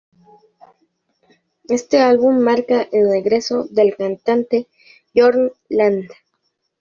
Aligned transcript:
Este 1.69 1.99
álbum 1.99 2.39
marca 2.39 2.81
el 2.91 3.07
regreso 3.11 3.65
del 3.65 3.95
cantante 3.95 4.67
Jorn 5.15 5.51
Lande. 5.69 6.09